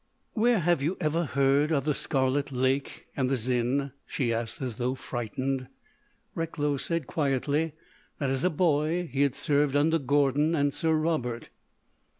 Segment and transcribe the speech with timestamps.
[0.33, 4.77] "Where have you ever heard of the Scarlet Lake and the Xin?" she asked as
[4.77, 5.67] though frightened.
[6.33, 7.73] Recklow said quietly
[8.17, 11.49] that as a boy he had served under Gordon and Sir Robert.